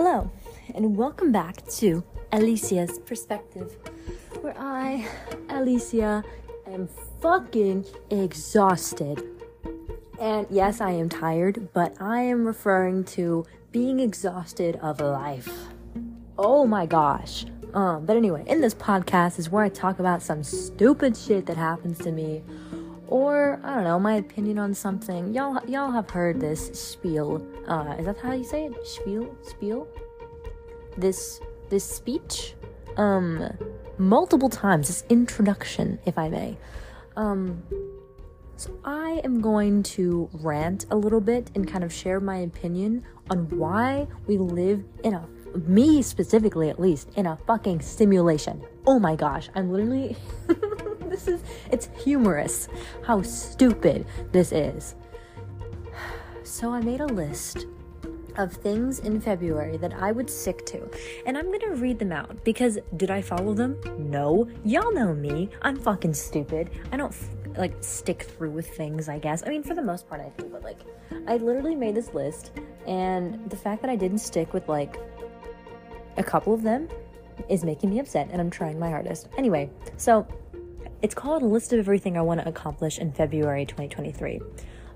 Hello, 0.00 0.30
and 0.76 0.96
welcome 0.96 1.32
back 1.32 1.66
to 1.66 2.04
Alicia's 2.30 3.00
Perspective, 3.00 3.76
where 4.42 4.54
I, 4.56 5.08
Alicia, 5.48 6.22
am 6.68 6.88
fucking 7.20 7.84
exhausted. 8.08 9.24
And 10.20 10.46
yes, 10.50 10.80
I 10.80 10.92
am 10.92 11.08
tired, 11.08 11.70
but 11.72 12.00
I 12.00 12.20
am 12.20 12.46
referring 12.46 13.02
to 13.06 13.44
being 13.72 13.98
exhausted 13.98 14.76
of 14.76 15.00
life. 15.00 15.50
Oh 16.38 16.64
my 16.64 16.86
gosh. 16.86 17.44
Um, 17.74 18.06
but 18.06 18.16
anyway, 18.16 18.44
in 18.46 18.60
this 18.60 18.74
podcast 18.74 19.40
is 19.40 19.50
where 19.50 19.64
I 19.64 19.68
talk 19.68 19.98
about 19.98 20.22
some 20.22 20.44
stupid 20.44 21.16
shit 21.16 21.46
that 21.46 21.56
happens 21.56 21.98
to 21.98 22.12
me 22.12 22.44
or 23.08 23.58
I 23.64 23.74
don't 23.74 23.84
know, 23.84 23.98
my 23.98 24.14
opinion 24.14 24.58
on 24.58 24.74
something. 24.74 25.34
Y'all, 25.34 25.58
y'all 25.68 25.90
have 25.90 26.10
heard 26.10 26.40
this 26.40 26.70
spiel. 26.78 27.44
Uh, 27.66 27.96
is 27.98 28.06
that 28.06 28.18
how 28.18 28.32
you 28.32 28.44
say 28.44 28.66
it? 28.66 28.86
Spiel, 28.86 29.34
spiel. 29.42 29.88
This, 30.96 31.40
this 31.70 31.84
speech, 31.84 32.54
um, 32.96 33.48
multiple 33.96 34.50
times. 34.50 34.88
This 34.88 35.04
introduction, 35.08 35.98
if 36.04 36.18
I 36.18 36.28
may. 36.28 36.56
Um, 37.16 37.62
so 38.56 38.78
I 38.84 39.20
am 39.24 39.40
going 39.40 39.82
to 39.84 40.28
rant 40.32 40.86
a 40.90 40.96
little 40.96 41.20
bit 41.20 41.50
and 41.54 41.66
kind 41.66 41.84
of 41.84 41.92
share 41.92 42.20
my 42.20 42.38
opinion 42.38 43.04
on 43.30 43.48
why 43.56 44.06
we 44.26 44.36
live 44.36 44.84
in 45.04 45.14
a 45.14 45.26
me 45.66 46.02
specifically 46.02 46.68
at 46.68 46.78
least 46.78 47.08
in 47.16 47.26
a 47.26 47.38
fucking 47.46 47.80
simulation. 47.80 48.62
Oh 48.86 48.98
my 48.98 49.16
gosh, 49.16 49.48
I'm 49.54 49.72
literally 49.72 50.16
this 51.24 51.40
is 51.40 51.42
it's 51.70 51.88
humorous 52.02 52.68
how 53.02 53.22
stupid 53.22 54.06
this 54.32 54.52
is. 54.52 54.94
So 56.44 56.72
I 56.72 56.80
made 56.80 57.00
a 57.00 57.06
list 57.06 57.66
of 58.36 58.52
things 58.52 59.00
in 59.00 59.20
February 59.20 59.76
that 59.78 59.92
I 59.94 60.12
would 60.12 60.30
stick 60.30 60.64
to. 60.66 60.88
And 61.26 61.36
I'm 61.36 61.50
gonna 61.50 61.74
read 61.74 61.98
them 61.98 62.12
out 62.12 62.42
because 62.44 62.78
did 62.96 63.10
I 63.10 63.20
follow 63.20 63.52
them? 63.52 63.76
No. 63.98 64.48
Y'all 64.64 64.94
know 64.94 65.12
me. 65.12 65.50
I'm 65.62 65.76
fucking 65.76 66.14
stupid. 66.14 66.70
I 66.92 66.96
don't 66.96 67.12
f- 67.12 67.28
like 67.56 67.74
stick 67.80 68.22
through 68.22 68.50
with 68.50 68.68
things, 68.68 69.08
I 69.08 69.18
guess. 69.18 69.42
I 69.44 69.48
mean, 69.48 69.64
for 69.64 69.74
the 69.74 69.82
most 69.82 70.08
part, 70.08 70.20
I 70.20 70.30
do, 70.38 70.48
but 70.48 70.62
like, 70.62 70.78
I 71.26 71.36
literally 71.38 71.74
made 71.74 71.96
this 71.96 72.14
list, 72.14 72.52
and 72.86 73.50
the 73.50 73.56
fact 73.56 73.82
that 73.82 73.90
I 73.90 73.96
didn't 73.96 74.18
stick 74.18 74.52
with 74.52 74.68
like 74.68 74.96
a 76.16 76.22
couple 76.22 76.54
of 76.54 76.62
them 76.62 76.88
is 77.48 77.64
making 77.64 77.90
me 77.90 77.98
upset, 77.98 78.28
and 78.30 78.40
I'm 78.40 78.50
trying 78.50 78.78
my 78.78 78.90
hardest. 78.90 79.28
Anyway, 79.36 79.70
so 79.96 80.26
it's 81.02 81.14
called 81.14 81.42
a 81.42 81.46
list 81.46 81.72
of 81.72 81.78
everything 81.78 82.16
I 82.16 82.22
want 82.22 82.40
to 82.40 82.48
accomplish 82.48 82.98
in 82.98 83.12
February 83.12 83.64
2023. 83.66 84.40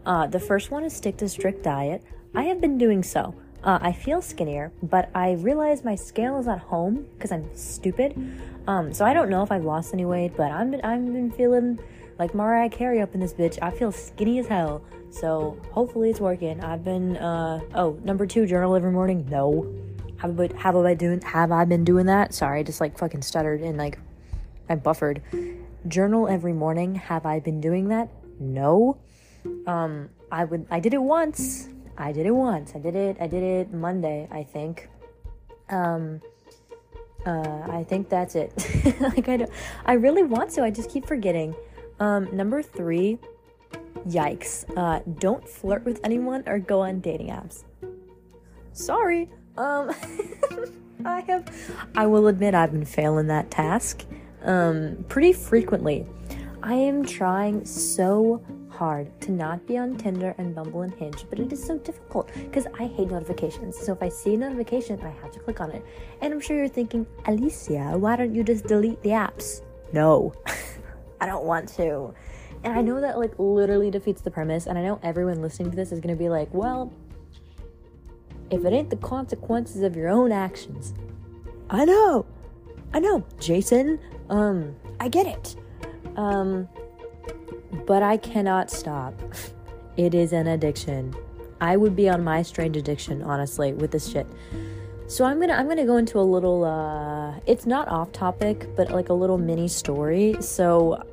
Uh, 0.05 0.27
the 0.27 0.41
first 0.41 0.71
one 0.71 0.85
is 0.85 0.95
stick 0.95 1.17
to 1.19 1.29
strict 1.29 1.63
diet. 1.63 2.03
I 2.35 2.45
have 2.45 2.61
been 2.61 2.79
doing 2.79 3.03
so. 3.03 3.35
Uh, 3.63 3.79
I 3.81 3.93
feel 3.93 4.21
skinnier, 4.21 4.73
but 4.83 5.09
I 5.15 5.33
realize 5.33 5.85
my 5.85 5.95
scale 5.95 6.39
is 6.41 6.49
at 6.49 6.59
home 6.59 7.07
because 7.15 7.31
I'm 7.31 7.49
stupid. 7.55 8.17
Um, 8.67 8.93
so 8.93 9.05
I 9.05 9.13
don't 9.13 9.31
know 9.31 9.43
if 9.43 9.53
I've 9.53 9.65
lost 9.65 9.95
any 9.95 10.05
weight, 10.05 10.37
but 10.37 10.51
I'm 10.51 10.73
been, 10.73 10.81
I've 10.81 11.05
been 11.05 11.31
feeling 11.31 11.79
like 12.19 12.35
Mariah 12.35 12.69
Carey 12.71 13.01
up 13.01 13.15
in 13.15 13.21
this 13.21 13.33
bitch. 13.33 13.59
I 13.63 13.71
feel 13.71 13.93
skinny 13.93 14.41
as 14.41 14.47
hell. 14.49 14.83
So 15.11 15.61
hopefully 15.71 16.11
it's 16.11 16.21
working. 16.21 16.61
I've 16.65 16.83
been 16.83 17.17
uh 17.19 17.61
oh 17.75 17.99
number 18.03 18.27
two 18.27 18.47
journal 18.47 18.75
every 18.75 18.91
morning. 18.91 19.27
No, 19.29 19.73
have 20.17 20.41
I 20.41 20.49
have 20.57 20.75
I 20.75 20.95
doing 20.95 21.21
have 21.21 21.53
I 21.53 21.65
been 21.65 21.85
doing 21.85 22.07
that? 22.07 22.35
Sorry, 22.35 22.61
I 22.61 22.63
just 22.63 22.81
like 22.81 22.99
fucking 22.99 23.23
stuttered 23.23 23.61
and 23.61 23.77
like 23.77 23.99
I 24.69 24.75
buffered. 24.75 25.23
Journal 25.89 26.29
every 26.29 26.53
morning. 26.53 26.95
Have 26.95 27.27
I 27.27 27.41
been 27.41 27.61
doing 27.61 27.89
that? 27.89 28.09
No. 28.39 28.99
Um, 29.67 30.11
I 30.31 30.45
would. 30.45 30.67
I 30.71 30.81
did 30.81 30.95
it 30.95 31.03
once. 31.03 31.69
I 31.99 32.13
did 32.13 32.27
it 32.27 32.31
once. 32.31 32.73
I 32.75 32.79
did 32.79 32.95
it. 32.95 33.17
I 33.21 33.27
did 33.27 33.43
it 33.43 33.73
Monday. 33.73 34.29
I 34.31 34.45
think. 34.45 34.89
Um. 35.69 36.21
Uh, 37.27 37.67
I 37.71 37.85
think 37.85 38.09
that's 38.09 38.35
it. 38.35 38.53
like 39.01 39.29
I 39.29 39.39
don't. 39.39 39.51
I 39.85 39.95
really 39.95 40.23
want 40.23 40.51
to. 40.53 40.63
I 40.63 40.71
just 40.71 40.91
keep 40.91 41.07
forgetting. 41.07 41.55
Um, 42.01 42.35
number 42.35 42.63
three. 42.63 43.19
Yikes. 44.07 44.65
Uh, 44.77 45.01
don't 45.19 45.49
flirt 45.49 45.85
with 45.85 46.01
anyone 46.05 46.43
or 46.47 46.59
go 46.59 46.81
on 46.81 47.01
dating 47.01 47.29
apps. 47.29 47.65
Sorry. 48.73 49.29
Um. 49.57 49.91
I 51.05 51.21
have. 51.23 51.51
I 51.97 52.07
will 52.07 52.29
admit 52.29 52.55
I've 52.55 52.73
been 52.73 52.85
failing 52.85 53.27
that 53.27 53.51
task 53.51 54.05
um, 54.45 55.05
pretty 55.09 55.33
frequently. 55.33 56.07
I 56.63 56.75
am 56.75 57.05
trying 57.05 57.65
so 57.65 58.45
hard 58.69 59.21
to 59.23 59.33
not 59.33 59.67
be 59.67 59.77
on 59.79 59.97
Tinder 59.97 60.35
and 60.39 60.55
Bumble 60.55 60.83
and 60.83 60.95
Hinge, 60.95 61.25
but 61.29 61.39
it 61.39 61.53
is 61.53 61.63
so 61.63 61.79
difficult 61.79 62.31
because 62.35 62.67
I 62.79 62.87
hate 62.87 63.11
notifications. 63.11 63.77
So 63.77 63.93
if 63.93 64.03
I 64.03 64.09
see 64.09 64.35
a 64.35 64.37
notification, 64.37 65.01
I 65.03 65.11
have 65.23 65.33
to 65.33 65.41
click 65.41 65.61
on 65.61 65.71
it. 65.73 65.85
And 66.21 66.33
I'm 66.33 66.41
sure 66.41 66.57
you're 66.57 66.69
thinking, 66.69 67.07
Alicia, 67.27 67.99
why 67.99 68.17
don't 68.17 68.35
you 68.35 68.45
just 68.45 68.67
delete 68.67 69.03
the 69.03 69.11
apps? 69.11 69.63
No, 69.93 70.33
I 71.21 71.27
don't 71.27 71.45
want 71.45 71.69
to. 71.71 72.15
And 72.65 72.73
I 72.79 72.81
know 72.81 73.01
that 73.01 73.19
like 73.19 73.33
literally 73.39 73.91
defeats 73.91 74.21
the 74.21 74.31
premise, 74.31 74.67
and 74.67 74.79
I 74.79 74.83
know 74.83 75.01
everyone 75.03 75.43
listening 75.43 75.71
to 75.71 75.77
this 75.77 75.91
is 75.91 76.01
gonna 76.01 76.17
be 76.17 76.29
like, 76.29 76.53
well, 76.55 76.93
if 78.51 78.65
it 78.65 78.73
ain't 78.73 78.91
the 78.91 78.97
consequences 78.97 79.83
of 79.83 79.97
your 79.97 80.09
own 80.09 80.31
actions. 80.31 80.95
I 81.71 81.85
know. 81.87 82.27
I 82.95 83.01
know, 83.01 83.25
Jason. 83.41 83.99
Um, 84.29 84.75
I 85.01 85.09
get 85.09 85.27
it. 85.27 85.57
Um, 86.17 86.69
but 87.87 88.03
I 88.03 88.17
cannot 88.17 88.71
stop. 88.71 89.15
It 89.95 90.15
is 90.15 90.33
an 90.33 90.47
addiction. 90.47 91.15
I 91.61 91.77
would 91.77 91.95
be 91.95 92.09
on 92.09 92.25
my 92.25 92.41
strange 92.41 92.79
addiction, 92.79 93.21
honestly, 93.23 93.75
with 93.75 93.91
this 93.91 94.09
shit. 94.09 94.27
So 95.07 95.27
I'm 95.27 95.39
gonna 95.39 95.53
I'm 95.53 95.69
gonna 95.69 95.85
go 95.85 95.99
into 95.99 96.19
a 96.19 96.25
little 96.25 96.65
uh 96.65 97.39
it's 97.45 97.67
not 97.67 97.89
off 97.89 98.11
topic, 98.13 98.75
but 98.75 98.91
like 98.91 99.11
a 99.11 99.13
little 99.13 99.37
mini 99.37 99.69
story. 99.69 100.37
So 100.41 101.05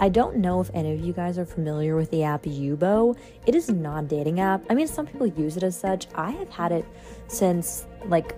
I 0.00 0.08
don't 0.08 0.38
know 0.38 0.60
if 0.60 0.68
any 0.74 0.92
of 0.92 1.00
you 1.00 1.12
guys 1.12 1.38
are 1.38 1.46
familiar 1.46 1.94
with 1.94 2.10
the 2.10 2.24
app 2.24 2.42
Yubo. 2.42 3.16
It 3.46 3.54
is 3.54 3.68
not 3.68 3.76
a 3.76 3.80
non-dating 3.80 4.40
app. 4.40 4.64
I 4.68 4.74
mean 4.74 4.88
some 4.88 5.06
people 5.06 5.28
use 5.28 5.56
it 5.56 5.62
as 5.62 5.78
such. 5.78 6.08
I 6.16 6.32
have 6.32 6.50
had 6.50 6.72
it 6.72 6.84
since 7.28 7.86
like 8.06 8.34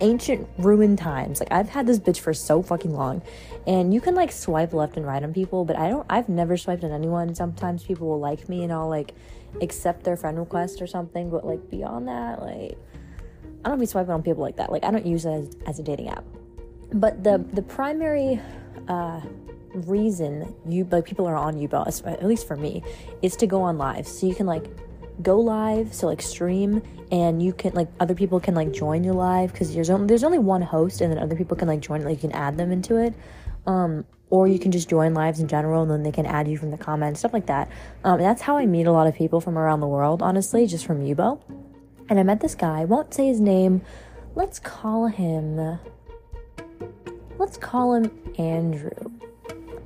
ancient 0.00 0.48
ruined 0.58 0.98
times. 0.98 1.40
Like 1.40 1.52
I've 1.52 1.68
had 1.68 1.86
this 1.86 1.98
bitch 1.98 2.18
for 2.18 2.34
so 2.34 2.62
fucking 2.62 2.92
long. 2.92 3.22
And 3.66 3.92
you 3.92 4.00
can 4.00 4.14
like 4.14 4.32
swipe 4.32 4.72
left 4.72 4.96
and 4.96 5.06
right 5.06 5.22
on 5.22 5.32
people, 5.32 5.64
but 5.64 5.76
I 5.76 5.88
don't 5.88 6.06
I've 6.08 6.28
never 6.28 6.56
swiped 6.56 6.84
on 6.84 6.92
anyone. 6.92 7.34
Sometimes 7.34 7.84
people 7.84 8.08
will 8.08 8.20
like 8.20 8.48
me 8.48 8.62
and 8.62 8.72
I'll 8.72 8.88
like 8.88 9.14
accept 9.60 10.04
their 10.04 10.16
friend 10.16 10.38
request 10.38 10.82
or 10.82 10.86
something, 10.86 11.30
but 11.30 11.46
like 11.46 11.70
beyond 11.70 12.08
that, 12.08 12.42
like 12.42 12.78
I 13.64 13.68
don't 13.68 13.80
be 13.80 13.86
swiping 13.86 14.12
on 14.12 14.22
people 14.22 14.42
like 14.42 14.56
that. 14.56 14.70
Like 14.70 14.84
I 14.84 14.90
don't 14.90 15.06
use 15.06 15.24
it 15.24 15.32
as, 15.32 15.56
as 15.66 15.78
a 15.78 15.82
dating 15.82 16.08
app. 16.08 16.24
But 16.92 17.24
the 17.24 17.44
the 17.52 17.62
primary 17.62 18.40
uh 18.88 19.20
reason 19.74 20.54
you 20.66 20.86
like 20.90 21.04
people 21.04 21.26
are 21.26 21.36
on 21.36 21.54
Yubo, 21.54 21.86
at 22.06 22.24
least 22.24 22.46
for 22.46 22.56
me, 22.56 22.82
is 23.22 23.36
to 23.36 23.46
go 23.46 23.62
on 23.62 23.78
live. 23.78 24.06
So 24.06 24.26
you 24.26 24.34
can 24.34 24.46
like 24.46 24.66
go 25.22 25.40
live, 25.40 25.94
so 25.94 26.06
like 26.06 26.22
stream, 26.22 26.82
and 27.10 27.42
you 27.42 27.52
can 27.52 27.72
like 27.74 27.88
other 28.00 28.14
people 28.14 28.40
can 28.40 28.54
like 28.54 28.72
join 28.72 29.04
your 29.04 29.14
live 29.14 29.52
because 29.52 29.74
there's 29.74 29.90
only 29.90 30.06
there's 30.06 30.24
only 30.24 30.38
one 30.38 30.62
host, 30.62 31.00
and 31.00 31.12
then 31.12 31.18
other 31.18 31.36
people 31.36 31.56
can 31.56 31.68
like 31.68 31.80
join. 31.80 32.02
Like 32.02 32.22
you 32.22 32.28
can 32.28 32.32
add 32.32 32.56
them 32.56 32.70
into 32.72 32.96
it, 32.96 33.14
um, 33.66 34.04
or 34.30 34.48
you 34.48 34.58
can 34.58 34.72
just 34.72 34.88
join 34.88 35.14
lives 35.14 35.40
in 35.40 35.48
general, 35.48 35.82
and 35.82 35.90
then 35.90 36.02
they 36.02 36.12
can 36.12 36.26
add 36.26 36.48
you 36.48 36.58
from 36.58 36.70
the 36.70 36.78
comments, 36.78 37.20
stuff 37.20 37.32
like 37.32 37.46
that. 37.46 37.70
Um, 38.04 38.20
that's 38.20 38.42
how 38.42 38.56
I 38.56 38.66
meet 38.66 38.86
a 38.86 38.92
lot 38.92 39.06
of 39.06 39.14
people 39.14 39.40
from 39.40 39.56
around 39.56 39.80
the 39.80 39.86
world, 39.86 40.22
honestly, 40.22 40.66
just 40.66 40.86
from 40.86 41.00
Yubo. 41.02 41.40
And 42.08 42.20
I 42.20 42.22
met 42.22 42.40
this 42.40 42.54
guy. 42.54 42.84
Won't 42.84 43.12
say 43.14 43.26
his 43.26 43.40
name. 43.40 43.82
Let's 44.34 44.58
call 44.58 45.06
him. 45.06 45.78
Let's 47.38 47.56
call 47.56 47.94
him 47.94 48.10
Andrew. 48.38 49.10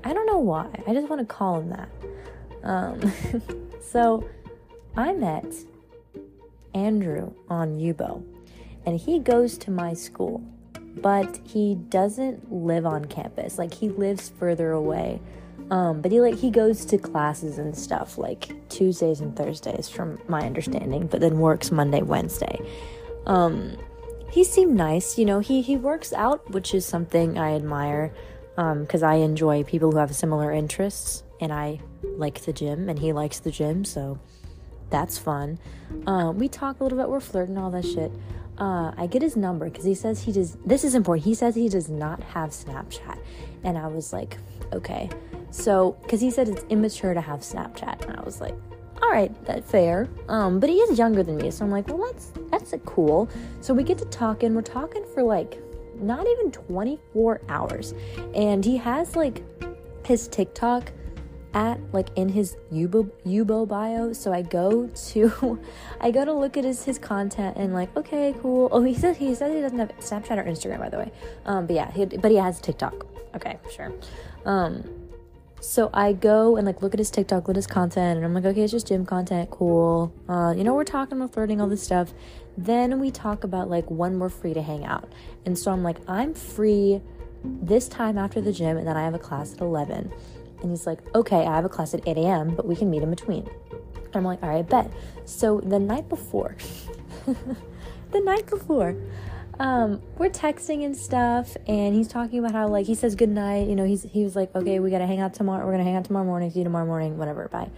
I 0.04 0.12
don't 0.12 0.26
know 0.26 0.38
why. 0.38 0.68
I 0.86 0.92
just 0.92 1.08
want 1.08 1.20
to 1.20 1.26
call 1.26 1.60
him 1.60 1.70
that. 1.70 1.88
Um, 2.62 3.12
so 3.80 4.28
I 4.96 5.12
met 5.12 5.46
Andrew 6.74 7.32
on 7.48 7.78
Yubo, 7.78 8.22
and 8.86 8.98
he 8.98 9.18
goes 9.18 9.56
to 9.58 9.70
my 9.70 9.94
school, 9.94 10.42
but 10.96 11.40
he 11.44 11.76
doesn't 11.88 12.52
live 12.52 12.86
on 12.86 13.04
campus. 13.04 13.58
Like 13.58 13.72
he 13.72 13.88
lives 13.88 14.30
further 14.38 14.72
away. 14.72 15.20
Um, 15.70 16.00
but 16.00 16.10
he 16.10 16.20
like 16.20 16.36
he 16.36 16.50
goes 16.50 16.84
to 16.86 16.98
classes 16.98 17.58
and 17.58 17.76
stuff 17.76 18.18
like 18.18 18.68
Tuesdays 18.68 19.20
and 19.20 19.36
Thursdays, 19.36 19.88
from 19.88 20.20
my 20.26 20.42
understanding, 20.42 21.06
but 21.06 21.20
then 21.20 21.38
works 21.38 21.70
Monday, 21.70 22.02
Wednesday. 22.02 22.58
Um, 23.26 23.76
he 24.30 24.42
seemed 24.42 24.76
nice, 24.76 25.16
you 25.16 25.24
know. 25.24 25.38
He 25.38 25.62
he 25.62 25.76
works 25.76 26.12
out, 26.12 26.50
which 26.50 26.74
is 26.74 26.84
something 26.84 27.38
I 27.38 27.54
admire, 27.54 28.12
because 28.56 29.02
um, 29.02 29.08
I 29.08 29.16
enjoy 29.16 29.62
people 29.62 29.92
who 29.92 29.98
have 29.98 30.14
similar 30.14 30.50
interests, 30.50 31.22
and 31.40 31.52
I 31.52 31.80
like 32.02 32.40
the 32.40 32.52
gym, 32.52 32.88
and 32.88 32.98
he 32.98 33.12
likes 33.12 33.38
the 33.38 33.52
gym, 33.52 33.84
so 33.84 34.18
that's 34.90 35.18
fun. 35.18 35.58
Um, 36.06 36.38
we 36.38 36.48
talk 36.48 36.80
a 36.80 36.82
little 36.82 36.98
bit, 36.98 37.08
we're 37.08 37.20
flirting, 37.20 37.58
all 37.58 37.70
that 37.70 37.84
shit. 37.84 38.12
Uh, 38.58 38.92
I 38.96 39.06
get 39.06 39.22
his 39.22 39.36
number 39.36 39.66
because 39.70 39.84
he 39.84 39.94
says 39.94 40.22
he 40.22 40.32
does. 40.32 40.56
This 40.66 40.84
is 40.84 40.94
important. 40.94 41.24
He 41.24 41.34
says 41.34 41.54
he 41.54 41.68
does 41.68 41.88
not 41.88 42.22
have 42.22 42.50
Snapchat, 42.50 43.18
and 43.64 43.78
I 43.78 43.86
was 43.86 44.12
like, 44.12 44.36
okay. 44.72 45.08
So, 45.50 45.96
because 46.02 46.20
he 46.20 46.30
said 46.30 46.48
it's 46.48 46.64
immature 46.68 47.14
to 47.14 47.20
have 47.20 47.40
Snapchat, 47.40 48.06
and 48.06 48.16
I 48.18 48.22
was 48.22 48.40
like, 48.40 48.54
all 49.02 49.10
right, 49.10 49.32
that's 49.46 49.70
fair. 49.70 50.08
Um, 50.28 50.60
but 50.60 50.68
he 50.68 50.76
is 50.76 50.98
younger 50.98 51.22
than 51.22 51.38
me, 51.38 51.50
so 51.50 51.64
I'm 51.64 51.70
like, 51.70 51.88
well, 51.88 52.12
that's 52.12 52.32
that's 52.50 52.74
cool. 52.84 53.30
So 53.62 53.72
we 53.72 53.82
get 53.82 53.96
to 53.98 54.04
talking. 54.06 54.54
We're 54.54 54.60
talking 54.60 55.04
for 55.14 55.22
like 55.22 55.58
not 56.00 56.26
even 56.26 56.50
24 56.50 57.40
hours. 57.48 57.94
And 58.34 58.64
he 58.64 58.76
has 58.78 59.16
like 59.16 59.42
his 60.06 60.28
TikTok 60.28 60.92
at 61.54 61.78
like 61.92 62.08
in 62.16 62.28
his 62.28 62.56
Yubo 62.72 63.10
Yubo 63.26 63.66
bio. 63.66 64.12
So 64.12 64.32
I 64.32 64.42
go 64.42 64.86
to 64.86 65.60
I 66.00 66.10
go 66.10 66.24
to 66.24 66.32
look 66.32 66.56
at 66.56 66.64
his 66.64 66.84
his 66.84 66.98
content 66.98 67.56
and 67.56 67.74
like 67.74 67.94
okay 67.96 68.34
cool. 68.40 68.68
Oh 68.72 68.82
he 68.82 68.94
says 68.94 69.16
he 69.16 69.34
says 69.34 69.52
he 69.52 69.60
doesn't 69.60 69.78
have 69.78 69.96
Snapchat 69.98 70.38
or 70.38 70.44
Instagram 70.44 70.78
by 70.78 70.88
the 70.88 70.98
way. 70.98 71.12
Um 71.46 71.66
but 71.66 71.74
yeah 71.74 71.90
he, 71.90 72.04
but 72.04 72.30
he 72.30 72.36
has 72.36 72.60
TikTok. 72.60 73.06
Okay 73.34 73.58
sure. 73.74 73.92
Um 74.44 74.84
so 75.60 75.90
I 75.92 76.14
go 76.14 76.56
and 76.56 76.66
like 76.66 76.80
look 76.80 76.94
at 76.94 76.98
his 76.98 77.10
TikTok, 77.10 77.48
look 77.48 77.50
at 77.50 77.56
his 77.56 77.66
content, 77.66 78.16
and 78.16 78.24
I'm 78.24 78.32
like, 78.32 78.46
okay, 78.46 78.62
it's 78.62 78.72
just 78.72 78.88
gym 78.88 79.04
content, 79.04 79.50
cool. 79.50 80.12
Uh, 80.26 80.54
you 80.56 80.64
know, 80.64 80.74
we're 80.74 80.84
talking, 80.84 81.20
we're 81.20 81.28
flirting, 81.28 81.60
all 81.60 81.68
this 81.68 81.82
stuff. 81.82 82.14
Then 82.56 82.98
we 82.98 83.10
talk 83.10 83.44
about 83.44 83.68
like 83.68 83.88
when 83.90 84.18
we're 84.18 84.30
free 84.30 84.54
to 84.54 84.62
hang 84.62 84.86
out. 84.86 85.12
And 85.44 85.58
so 85.58 85.70
I'm 85.70 85.82
like, 85.82 85.98
I'm 86.08 86.32
free 86.32 87.02
this 87.44 87.88
time 87.88 88.16
after 88.16 88.40
the 88.40 88.52
gym, 88.52 88.78
and 88.78 88.86
then 88.86 88.96
I 88.96 89.04
have 89.04 89.14
a 89.14 89.18
class 89.18 89.52
at 89.52 89.60
11. 89.60 90.10
And 90.62 90.70
he's 90.70 90.86
like, 90.86 90.98
okay, 91.14 91.46
I 91.46 91.56
have 91.56 91.64
a 91.64 91.68
class 91.68 91.94
at 91.94 92.06
8 92.06 92.16
a.m., 92.18 92.54
but 92.54 92.66
we 92.66 92.76
can 92.76 92.90
meet 92.90 93.02
in 93.02 93.10
between. 93.10 93.48
And 93.94 94.16
I'm 94.16 94.24
like, 94.24 94.42
all 94.42 94.48
right, 94.48 94.68
bet. 94.68 94.90
So 95.24 95.60
the 95.60 95.78
night 95.78 96.08
before, 96.08 96.56
the 97.26 98.20
night 98.20 98.46
before, 98.46 98.96
um, 99.60 100.00
we're 100.16 100.30
texting 100.30 100.84
and 100.86 100.96
stuff, 100.96 101.54
and 101.66 101.94
he's 101.94 102.08
talking 102.08 102.38
about 102.38 102.52
how 102.52 102.66
like 102.68 102.86
he 102.86 102.94
says 102.94 103.14
good 103.14 103.28
night. 103.28 103.68
You 103.68 103.76
know, 103.76 103.84
he's 103.84 104.02
he 104.04 104.24
was 104.24 104.34
like, 104.34 104.54
okay, 104.54 104.80
we 104.80 104.90
gotta 104.90 105.06
hang 105.06 105.20
out 105.20 105.34
tomorrow. 105.34 105.66
We're 105.66 105.72
gonna 105.72 105.84
hang 105.84 105.96
out 105.96 106.06
tomorrow 106.06 106.24
morning. 106.24 106.50
See 106.50 106.60
you 106.60 106.64
tomorrow 106.64 106.86
morning. 106.86 107.18
Whatever. 107.18 107.46
Bye. 107.48 107.68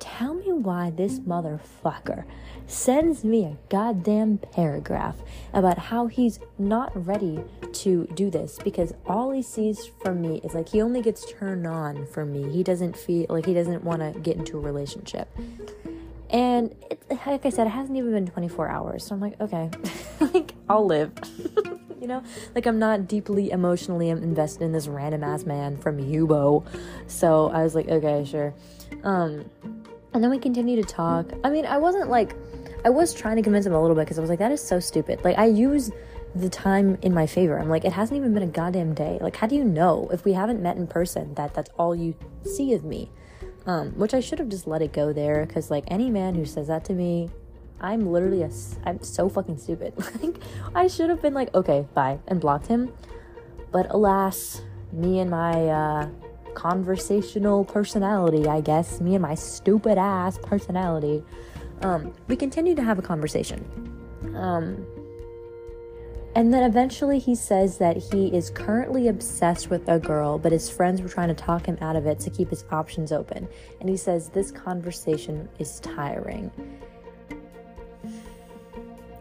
Tell 0.00 0.34
me 0.34 0.41
why 0.56 0.90
this 0.90 1.18
motherfucker 1.20 2.24
sends 2.66 3.24
me 3.24 3.44
a 3.44 3.56
goddamn 3.68 4.38
paragraph 4.38 5.16
about 5.52 5.78
how 5.78 6.06
he's 6.06 6.38
not 6.58 6.90
ready 7.06 7.42
to 7.72 8.06
do 8.14 8.30
this 8.30 8.58
because 8.62 8.94
all 9.06 9.30
he 9.30 9.42
sees 9.42 9.90
from 10.02 10.20
me 10.20 10.40
is 10.44 10.54
like 10.54 10.68
he 10.68 10.80
only 10.80 11.02
gets 11.02 11.30
turned 11.32 11.66
on 11.66 12.06
for 12.06 12.24
me. 12.24 12.50
He 12.50 12.62
doesn't 12.62 12.96
feel 12.96 13.26
like 13.28 13.46
he 13.46 13.54
doesn't 13.54 13.84
want 13.84 14.00
to 14.00 14.18
get 14.20 14.36
into 14.36 14.56
a 14.56 14.60
relationship. 14.60 15.28
And 16.30 16.74
it, 16.90 17.02
like 17.10 17.44
I 17.44 17.50
said, 17.50 17.66
it 17.66 17.70
hasn't 17.70 17.96
even 17.96 18.12
been 18.12 18.26
24 18.26 18.68
hours. 18.68 19.04
So 19.04 19.14
I'm 19.14 19.20
like, 19.20 19.38
okay, 19.40 19.70
like 20.20 20.54
I'll 20.68 20.86
live. 20.86 21.12
you 22.00 22.08
know, 22.08 22.22
like 22.54 22.66
I'm 22.66 22.78
not 22.78 23.06
deeply 23.06 23.50
emotionally 23.50 24.08
invested 24.08 24.64
in 24.64 24.72
this 24.72 24.88
random 24.88 25.22
ass 25.22 25.44
man 25.44 25.76
from 25.76 25.98
Yubo. 25.98 26.66
So 27.06 27.48
I 27.50 27.62
was 27.62 27.74
like, 27.74 27.88
okay, 27.88 28.24
sure. 28.24 28.54
Um, 29.04 29.48
and 30.14 30.22
then 30.22 30.30
we 30.30 30.38
continue 30.38 30.76
to 30.76 30.86
talk. 30.86 31.26
I 31.44 31.50
mean, 31.50 31.66
I 31.66 31.78
wasn't 31.78 32.10
like, 32.10 32.34
I 32.84 32.90
was 32.90 33.14
trying 33.14 33.36
to 33.36 33.42
convince 33.42 33.66
him 33.66 33.72
a 33.72 33.80
little 33.80 33.96
bit 33.96 34.02
because 34.02 34.18
I 34.18 34.20
was 34.20 34.30
like, 34.30 34.38
that 34.40 34.52
is 34.52 34.60
so 34.60 34.80
stupid. 34.80 35.24
Like, 35.24 35.38
I 35.38 35.46
use 35.46 35.90
the 36.34 36.48
time 36.48 36.98
in 37.02 37.14
my 37.14 37.26
favor. 37.26 37.58
I'm 37.58 37.68
like, 37.68 37.84
it 37.84 37.92
hasn't 37.92 38.16
even 38.16 38.34
been 38.34 38.42
a 38.42 38.48
goddamn 38.48 38.94
day. 38.94 39.18
Like, 39.20 39.36
how 39.36 39.46
do 39.46 39.54
you 39.54 39.64
know 39.64 40.08
if 40.12 40.24
we 40.24 40.32
haven't 40.32 40.62
met 40.62 40.76
in 40.76 40.86
person 40.86 41.34
that 41.34 41.54
that's 41.54 41.70
all 41.78 41.94
you 41.94 42.14
see 42.44 42.72
of 42.74 42.84
me? 42.84 43.10
Um, 43.64 43.90
which 43.92 44.12
I 44.12 44.20
should 44.20 44.38
have 44.40 44.48
just 44.48 44.66
let 44.66 44.82
it 44.82 44.92
go 44.92 45.12
there 45.12 45.46
because, 45.46 45.70
like, 45.70 45.84
any 45.86 46.10
man 46.10 46.34
who 46.34 46.44
says 46.44 46.66
that 46.66 46.84
to 46.86 46.92
me, 46.92 47.30
I'm 47.80 48.06
literally 48.06 48.42
a, 48.42 48.50
I'm 48.84 49.02
so 49.02 49.28
fucking 49.28 49.58
stupid. 49.58 49.94
like, 50.22 50.36
I 50.74 50.88
should 50.88 51.10
have 51.10 51.22
been 51.22 51.34
like, 51.34 51.54
okay, 51.54 51.86
bye, 51.94 52.18
and 52.26 52.40
blocked 52.40 52.66
him. 52.66 52.92
But 53.70 53.86
alas, 53.90 54.62
me 54.92 55.20
and 55.20 55.30
my 55.30 55.68
uh, 55.68 56.08
conversational 56.54 57.64
personality, 57.64 58.46
I 58.46 58.60
guess, 58.60 59.00
me 59.00 59.14
and 59.14 59.22
my 59.22 59.34
stupid 59.34 59.98
ass 59.98 60.38
personality, 60.38 61.22
um, 61.82 62.12
we 62.28 62.36
continue 62.36 62.74
to 62.74 62.82
have 62.82 62.98
a 62.98 63.02
conversation. 63.02 63.64
Um, 64.34 64.86
and 66.34 66.52
then 66.52 66.62
eventually 66.62 67.18
he 67.18 67.34
says 67.34 67.76
that 67.78 67.96
he 67.96 68.28
is 68.28 68.48
currently 68.50 69.08
obsessed 69.08 69.68
with 69.68 69.86
a 69.88 69.98
girl, 69.98 70.38
but 70.38 70.50
his 70.50 70.70
friends 70.70 71.02
were 71.02 71.08
trying 71.08 71.28
to 71.28 71.34
talk 71.34 71.66
him 71.66 71.76
out 71.82 71.94
of 71.94 72.06
it 72.06 72.18
to 72.20 72.30
keep 72.30 72.48
his 72.48 72.64
options 72.70 73.12
open. 73.12 73.46
And 73.80 73.88
he 73.88 73.96
says 73.96 74.30
this 74.30 74.50
conversation 74.50 75.48
is 75.58 75.80
tiring. 75.80 76.50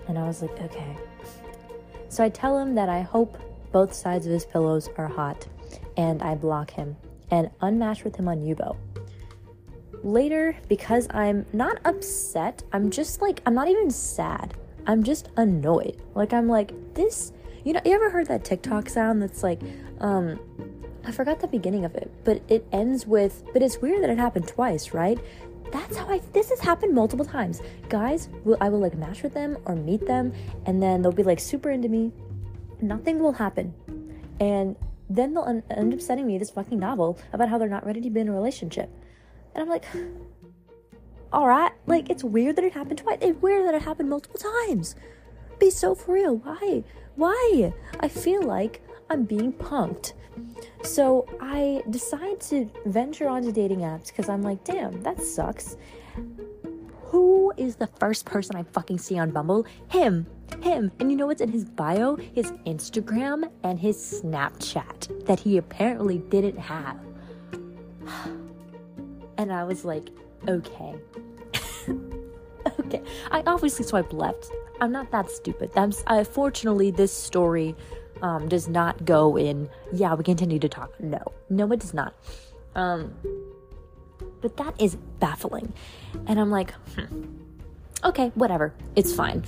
And 0.08 0.18
I 0.18 0.26
was 0.26 0.42
like, 0.42 0.58
okay. 0.62 0.98
So 2.08 2.24
I 2.24 2.30
tell 2.30 2.58
him 2.58 2.76
that 2.76 2.88
I 2.90 3.02
hope 3.02 3.38
both 3.72 3.94
sides 3.94 4.26
of 4.26 4.32
his 4.32 4.46
pillows 4.46 4.90
are 4.98 5.08
hot, 5.08 5.48
and 5.98 6.22
I 6.22 6.36
block 6.36 6.72
him 6.72 6.96
and 7.32 7.50
unmatch 7.62 8.04
with 8.04 8.16
him 8.16 8.28
on 8.28 8.42
Yubo. 8.42 8.78
Later, 10.04 10.58
because 10.68 11.08
I'm 11.12 11.46
not 11.54 11.80
upset, 11.86 12.64
I'm 12.74 12.90
just 12.90 13.22
like, 13.22 13.42
I'm 13.46 13.54
not 13.54 13.68
even 13.68 13.90
sad. 13.90 14.56
I'm 14.88 15.04
just 15.04 15.30
annoyed. 15.38 16.02
Like 16.16 16.34
I'm 16.34 16.48
like 16.48 16.74
this. 16.94 17.34
You 17.64 17.74
know, 17.74 17.82
you 17.86 17.94
ever 17.94 18.10
heard 18.10 18.28
that 18.28 18.44
TikTok 18.44 18.90
sound 18.90 19.22
that's 19.22 19.44
like, 19.44 19.62
um, 20.00 20.40
I 21.06 21.12
forgot 21.12 21.40
the 21.40 21.48
beginning 21.48 21.86
of 21.86 21.96
it, 21.96 22.12
but 22.24 22.42
it 22.48 22.66
ends 22.72 23.06
with, 23.06 23.44
but 23.54 23.62
it's 23.62 23.78
weird 23.78 24.04
that 24.04 24.10
it 24.10 24.18
happened 24.18 24.48
twice, 24.48 24.94
right? 24.94 25.20
That's 25.72 25.98
how 25.98 26.08
I. 26.08 26.22
This 26.34 26.50
has 26.50 26.60
happened 26.60 26.94
multiple 26.94 27.26
times. 27.26 27.62
Guys, 27.88 28.30
will 28.44 28.58
I 28.60 28.70
will 28.70 28.80
like 28.80 28.96
match 28.96 29.24
with 29.24 29.34
them 29.34 29.58
or 29.66 29.76
meet 29.76 30.06
them, 30.06 30.34
and 30.66 30.84
then 30.84 31.02
they'll 31.02 31.12
be 31.12 31.24
like 31.24 31.40
super 31.40 31.70
into 31.70 31.88
me. 31.88 32.12
Nothing 32.82 33.20
will 33.20 33.32
happen, 33.32 33.74
and 34.40 34.76
then 35.16 35.34
they'll 35.34 35.64
end 35.70 35.94
up 35.94 36.02
sending 36.02 36.28
me 36.28 36.38
this 36.38 36.50
fucking 36.52 36.80
novel 36.80 37.20
about 37.34 37.50
how 37.50 37.58
they're 37.58 37.70
not 37.70 37.86
ready 37.86 38.02
to 38.02 38.10
be 38.10 38.20
in 38.20 38.30
a 38.30 38.34
relationship, 38.34 38.90
and 39.54 39.62
I'm 39.62 39.70
like, 39.70 39.86
all 41.34 41.48
right, 41.48 41.72
like 41.88 42.10
it's 42.10 42.24
weird 42.24 42.56
that 42.58 42.66
it 42.66 42.74
happened 42.74 43.00
twice. 43.00 43.20
It's 43.22 43.42
weird 43.42 43.68
that 43.68 43.76
it 43.76 43.82
happened 43.82 44.10
multiple 44.10 44.40
times. 44.68 44.96
Be 45.60 45.70
so 45.70 45.96
for 45.96 46.14
real. 46.14 46.38
Why? 46.38 46.84
Why? 47.16 47.74
I 48.00 48.08
feel 48.08 48.42
like 48.42 48.82
I'm 49.10 49.26
being 49.26 49.54
punked. 49.54 50.14
So 50.84 51.28
I 51.40 51.84
decide 51.90 52.40
to 52.42 52.70
venture 52.86 53.28
onto 53.28 53.52
dating 53.52 53.80
apps 53.80 54.08
because 54.08 54.30
I'm 54.30 54.42
like, 54.42 54.64
damn, 54.64 55.04
that 55.04 55.22
sucks. 55.22 55.78
Who 57.12 57.52
is 57.58 57.76
the 57.76 57.88
first 57.88 58.26
person 58.26 58.56
I 58.56 58.64
fucking 58.64 58.98
see 58.98 59.20
on 59.20 59.32
Bumble? 59.32 59.66
Him. 59.90 60.26
Him. 60.62 60.94
And 60.98 61.12
you 61.12 61.18
know 61.18 61.28
what's 61.28 61.42
in 61.42 61.52
his 61.52 61.66
bio? 61.66 62.16
His 62.16 62.54
Instagram 62.66 63.52
and 63.64 63.78
his 63.78 63.98
Snapchat 63.98 65.26
that 65.26 65.38
he 65.38 65.58
apparently 65.58 66.20
didn't 66.20 66.58
have. 66.58 66.98
And 69.38 69.52
I 69.52 69.64
was 69.64 69.84
like, 69.84 70.10
okay. 70.48 70.96
okay. 72.80 73.02
I 73.32 73.42
obviously 73.48 73.84
swiped 73.84 74.14
left. 74.14 74.52
I'm 74.80 74.92
not 74.92 75.10
that 75.12 75.32
stupid. 75.32 75.72
That's 75.74 76.04
uh, 76.06 76.24
fortunately 76.24 76.92
this 76.92 77.12
story 77.12 77.76
um, 78.22 78.48
does 78.48 78.68
not 78.68 79.04
go 79.04 79.38
in. 79.38 79.68
Yeah, 79.94 80.14
we 80.14 80.24
continue 80.24 80.60
to 80.60 80.70
talk. 80.70 80.94
No, 81.00 81.24
no, 81.50 81.72
it 81.72 81.80
does 81.80 81.96
not. 81.96 82.14
Um, 82.76 83.16
but 84.42 84.58
that 84.58 84.80
is 84.80 84.96
baffling, 85.20 85.74
and 86.28 86.40
I'm 86.40 86.50
like, 86.50 86.74
hmm. 86.96 87.26
okay, 88.04 88.32
whatever, 88.36 88.74
it's 88.96 89.14
fine. 89.14 89.44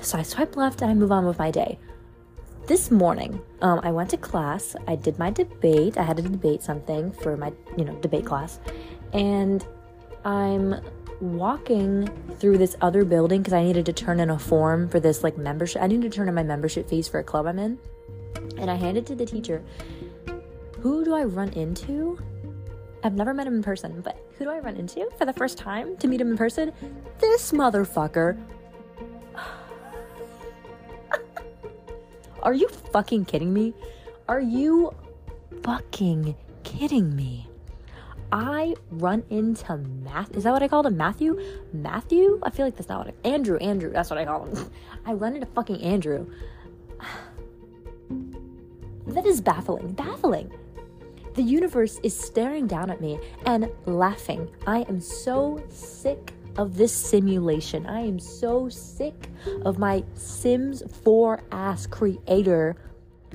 So 0.00 0.18
I 0.18 0.22
swipe 0.22 0.56
left 0.56 0.82
and 0.82 0.90
I 0.90 0.94
move 0.94 1.12
on 1.12 1.26
with 1.26 1.38
my 1.38 1.50
day. 1.50 1.78
This 2.66 2.90
morning, 2.90 3.40
um, 3.62 3.80
I 3.84 3.92
went 3.92 4.10
to 4.10 4.16
class. 4.16 4.74
I 4.88 4.96
did 4.96 5.18
my 5.20 5.30
debate. 5.30 5.96
I 5.96 6.02
had 6.02 6.16
to 6.16 6.22
debate 6.24 6.62
something 6.62 7.12
for 7.12 7.36
my, 7.36 7.52
you 7.76 7.84
know, 7.84 7.94
debate 8.00 8.26
class, 8.26 8.58
and 9.12 9.64
I'm 10.24 10.80
walking 11.20 12.08
through 12.38 12.58
this 12.58 12.76
other 12.80 13.04
building 13.04 13.40
because 13.40 13.54
I 13.54 13.62
needed 13.62 13.86
to 13.86 13.92
turn 13.92 14.20
in 14.20 14.30
a 14.30 14.38
form 14.38 14.88
for 14.88 15.00
this 15.00 15.22
like 15.22 15.38
membership. 15.38 15.82
I 15.82 15.86
needed 15.86 16.10
to 16.10 16.16
turn 16.16 16.28
in 16.28 16.34
my 16.34 16.42
membership 16.42 16.88
fees 16.88 17.08
for 17.08 17.20
a 17.20 17.24
club 17.24 17.46
I'm 17.46 17.58
in. 17.58 17.78
And 18.58 18.70
I 18.70 18.74
handed 18.74 19.04
it 19.04 19.06
to 19.06 19.14
the 19.14 19.26
teacher. 19.26 19.62
Who 20.80 21.04
do 21.04 21.14
I 21.14 21.24
run 21.24 21.50
into? 21.50 22.18
I've 23.06 23.14
never 23.14 23.32
met 23.32 23.46
him 23.46 23.54
in 23.54 23.62
person, 23.62 24.00
but 24.00 24.18
who 24.36 24.46
do 24.46 24.50
I 24.50 24.58
run 24.58 24.74
into 24.74 25.08
for 25.16 25.24
the 25.24 25.32
first 25.32 25.58
time 25.58 25.96
to 25.98 26.08
meet 26.08 26.20
him 26.20 26.32
in 26.32 26.36
person? 26.36 26.72
This 27.20 27.52
motherfucker. 27.52 28.36
Are 32.42 32.52
you 32.52 32.68
fucking 32.68 33.26
kidding 33.26 33.54
me? 33.54 33.74
Are 34.28 34.40
you 34.40 34.92
fucking 35.62 36.34
kidding 36.64 37.14
me? 37.14 37.48
I 38.32 38.74
run 38.90 39.22
into 39.30 39.76
Math. 39.76 40.34
Is 40.34 40.42
that 40.42 40.50
what 40.50 40.64
I 40.64 40.68
called 40.68 40.86
him? 40.86 40.96
Matthew? 40.96 41.40
Matthew? 41.72 42.40
I 42.42 42.50
feel 42.50 42.66
like 42.66 42.74
that's 42.74 42.88
not 42.88 43.06
what 43.06 43.14
I. 43.24 43.28
Andrew. 43.28 43.56
Andrew. 43.58 43.92
That's 43.92 44.10
what 44.10 44.18
I 44.18 44.24
call 44.24 44.46
him. 44.46 44.68
I 45.06 45.12
run 45.12 45.34
into 45.34 45.46
fucking 45.46 45.80
Andrew. 45.80 46.28
That 49.06 49.24
is 49.24 49.40
baffling. 49.40 49.92
Baffling. 49.92 50.50
The 51.36 51.42
universe 51.42 52.00
is 52.02 52.18
staring 52.18 52.66
down 52.66 52.90
at 52.90 53.02
me 53.02 53.20
and 53.44 53.70
laughing. 53.84 54.48
I 54.66 54.86
am 54.88 55.02
so 55.02 55.62
sick 55.68 56.32
of 56.56 56.78
this 56.78 56.94
simulation. 56.94 57.84
I 57.86 58.00
am 58.00 58.18
so 58.18 58.70
sick 58.70 59.28
of 59.66 59.78
my 59.78 60.02
Sims 60.14 60.82
4 61.04 61.42
ass 61.52 61.86
creator 61.86 62.76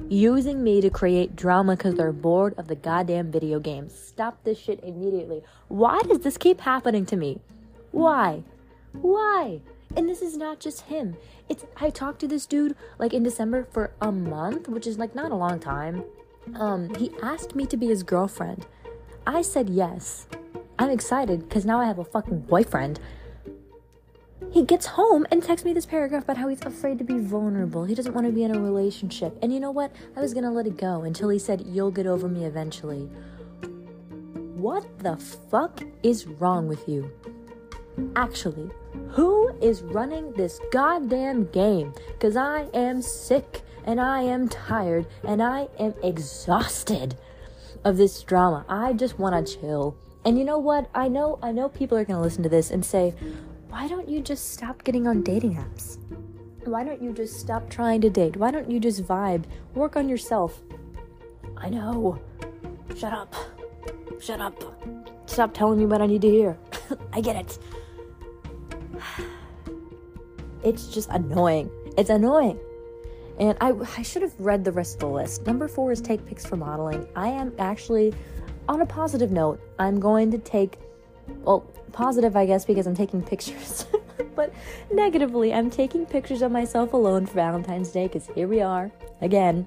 using 0.09 0.63
me 0.63 0.81
to 0.81 0.89
create 0.89 1.35
drama 1.35 1.75
because 1.75 1.93
they're 1.93 2.11
bored 2.11 2.55
of 2.57 2.67
the 2.67 2.75
goddamn 2.75 3.31
video 3.31 3.59
game. 3.59 3.87
Stop 3.87 4.43
this 4.43 4.57
shit 4.57 4.83
immediately. 4.83 5.43
Why 5.67 6.01
does 6.01 6.21
this 6.21 6.37
keep 6.37 6.61
happening 6.61 7.05
to 7.05 7.15
me? 7.15 7.39
Why? 7.91 8.43
Why? 8.93 9.61
And 9.95 10.09
this 10.09 10.23
is 10.23 10.37
not 10.37 10.59
just 10.59 10.81
him. 10.81 11.17
It's 11.49 11.65
I 11.79 11.91
talked 11.91 12.19
to 12.21 12.27
this 12.27 12.47
dude 12.47 12.75
like 12.97 13.13
in 13.13 13.21
December 13.21 13.67
for 13.71 13.91
a 14.01 14.11
month, 14.11 14.67
which 14.67 14.87
is 14.87 14.97
like 14.97 15.13
not 15.13 15.31
a 15.31 15.35
long 15.35 15.59
time. 15.59 16.03
Um, 16.55 16.93
he 16.95 17.11
asked 17.21 17.55
me 17.55 17.65
to 17.67 17.77
be 17.77 17.87
his 17.87 18.03
girlfriend. 18.03 18.65
I 19.25 19.41
said 19.41 19.69
yes. 19.69 20.27
I'm 20.79 20.89
excited 20.89 21.47
because 21.47 21.65
now 21.65 21.79
I 21.79 21.85
have 21.85 21.99
a 21.99 22.03
fucking 22.03 22.41
boyfriend. 22.41 22.99
He 24.51 24.63
gets 24.63 24.85
home 24.85 25.25
and 25.31 25.41
texts 25.41 25.63
me 25.63 25.73
this 25.73 25.85
paragraph 25.85 26.23
about 26.23 26.37
how 26.37 26.47
he's 26.47 26.61
afraid 26.63 26.97
to 26.97 27.03
be 27.03 27.19
vulnerable. 27.19 27.85
He 27.85 27.95
doesn't 27.95 28.13
want 28.13 28.27
to 28.27 28.33
be 28.33 28.43
in 28.43 28.55
a 28.55 28.59
relationship. 28.59 29.37
And 29.41 29.53
you 29.53 29.59
know 29.59 29.71
what? 29.71 29.95
I 30.15 30.19
was 30.19 30.33
gonna 30.33 30.51
let 30.51 30.67
it 30.67 30.77
go 30.77 31.03
until 31.03 31.29
he 31.29 31.39
said, 31.39 31.63
You'll 31.67 31.91
get 31.91 32.07
over 32.07 32.27
me 32.27 32.45
eventually. 32.45 33.09
What 34.55 34.99
the 34.99 35.17
fuck 35.17 35.81
is 36.03 36.27
wrong 36.27 36.67
with 36.67 36.87
you? 36.87 37.11
Actually, 38.15 38.69
who 39.09 39.49
is 39.61 39.81
running 39.83 40.33
this 40.33 40.59
goddamn 40.71 41.45
game? 41.51 41.93
Because 42.13 42.35
I 42.35 42.67
am 42.73 43.01
sick 43.01 43.61
and 43.85 43.99
I 43.99 44.21
am 44.21 44.47
tired 44.49 45.07
and 45.23 45.41
I 45.41 45.67
am 45.79 45.93
exhausted 46.03 47.15
of 47.83 47.97
this 47.97 48.21
drama. 48.23 48.65
I 48.69 48.93
just 48.93 49.19
want 49.19 49.47
to 49.47 49.59
chill. 49.59 49.97
And 50.23 50.37
you 50.37 50.43
know 50.43 50.59
what? 50.59 50.89
I 50.93 51.07
know 51.07 51.39
I 51.41 51.51
know 51.51 51.69
people 51.69 51.97
are 51.97 52.05
going 52.05 52.17
to 52.17 52.21
listen 52.21 52.43
to 52.43 52.49
this 52.49 52.69
and 52.69 52.85
say, 52.85 53.13
"Why 53.69 53.87
don't 53.87 54.07
you 54.07 54.21
just 54.21 54.51
stop 54.51 54.83
getting 54.83 55.07
on 55.07 55.23
dating 55.23 55.55
apps? 55.55 55.97
Why 56.65 56.83
don't 56.83 57.01
you 57.01 57.11
just 57.11 57.39
stop 57.39 57.69
trying 57.69 58.01
to 58.01 58.09
date? 58.09 58.37
Why 58.37 58.51
don't 58.51 58.69
you 58.69 58.79
just 58.79 59.03
vibe? 59.03 59.45
Work 59.73 59.95
on 59.95 60.09
yourself?" 60.09 60.61
I 61.57 61.69
know. 61.69 62.19
Shut 62.95 63.13
up. 63.13 63.33
Shut 64.19 64.41
up. 64.41 64.63
Stop 65.25 65.53
telling 65.53 65.79
me 65.79 65.85
what 65.85 66.01
I 66.01 66.05
need 66.05 66.21
to 66.21 66.29
hear. 66.29 66.57
I 67.13 67.21
get 67.21 67.35
it. 67.35 67.59
It's 70.63 70.89
just 70.89 71.09
annoying. 71.09 71.71
It's 71.97 72.11
annoying. 72.11 72.59
And 73.41 73.57
I, 73.59 73.73
I 73.97 74.03
should 74.03 74.21
have 74.21 74.39
read 74.39 74.63
the 74.63 74.71
rest 74.71 74.93
of 74.93 74.99
the 74.99 75.07
list. 75.07 75.47
Number 75.47 75.67
four 75.67 75.91
is 75.91 75.99
take 75.99 76.23
pics 76.27 76.45
for 76.45 76.57
modeling. 76.57 77.07
I 77.15 77.29
am 77.29 77.51
actually, 77.57 78.13
on 78.69 78.81
a 78.81 78.85
positive 78.85 79.31
note, 79.31 79.59
I'm 79.79 79.99
going 79.99 80.29
to 80.29 80.37
take, 80.37 80.77
well, 81.39 81.61
positive, 81.91 82.37
I 82.37 82.45
guess, 82.45 82.65
because 82.65 82.85
I'm 82.85 82.95
taking 82.95 83.19
pictures. 83.33 83.87
but 84.35 84.53
negatively, 84.91 85.55
I'm 85.55 85.71
taking 85.71 86.05
pictures 86.05 86.43
of 86.43 86.51
myself 86.51 86.93
alone 86.93 87.25
for 87.25 87.33
Valentine's 87.33 87.89
Day 87.89 88.05
because 88.05 88.27
here 88.27 88.47
we 88.47 88.61
are 88.61 88.91
again. 89.21 89.65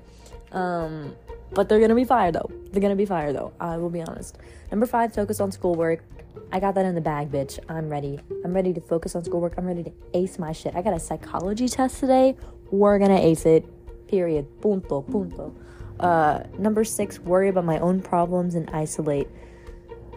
Um, 0.53 1.17
but 1.51 1.69
they're 1.69 1.81
gonna 1.81 1.97
be 1.97 2.05
fire 2.05 2.31
though. 2.31 2.49
They're 2.71 2.83
gonna 2.83 2.95
be 2.95 3.07
fire 3.07 3.33
though. 3.33 3.53
I 3.59 3.77
will 3.77 3.91
be 3.91 4.03
honest. 4.03 4.39
Number 4.71 4.87
five, 4.87 5.13
focus 5.13 5.41
on 5.41 5.51
schoolwork. 5.51 6.05
I 6.53 6.61
got 6.61 6.77
that 6.77 6.85
in 6.85 6.95
the 6.95 7.01
bag, 7.01 7.33
bitch. 7.33 7.59
I'm 7.69 7.89
ready. 7.89 8.21
I'm 8.45 8.55
ready 8.55 8.73
to 8.73 8.81
focus 8.81 9.17
on 9.17 9.25
schoolwork. 9.25 9.55
I'm 9.59 9.67
ready 9.67 9.83
to 9.83 9.93
ace 10.15 10.39
my 10.39 10.53
shit. 10.53 10.77
I 10.77 10.83
got 10.83 10.95
a 10.95 11.01
psychology 11.01 11.69
test 11.69 11.99
today. 11.99 12.37
We're 12.75 12.99
gonna 12.99 13.21
ace 13.21 13.47
it. 13.47 13.65
Period. 14.09 14.47
Punto. 14.61 15.03
Punto. 15.03 15.55
Uh, 16.01 16.43
number 16.59 16.83
six, 16.83 17.21
worry 17.21 17.49
about 17.49 17.65
my 17.65 17.79
own 17.79 18.03
problems 18.03 18.57
and 18.57 18.69
isolate. 18.71 19.29